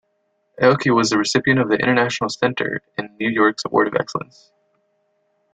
Aoki 0.59 0.89
was 0.89 1.11
the 1.11 1.17
recipient 1.19 1.59
of 1.59 1.69
The 1.69 1.75
International 1.77 2.27
Center 2.27 2.81
in 2.97 3.15
New 3.19 3.29
York's 3.29 3.63
Award 3.67 3.87
of 3.87 3.93
Excellence. 3.93 4.51